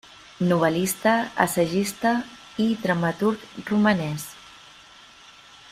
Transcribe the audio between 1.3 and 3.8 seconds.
assagista i dramaturg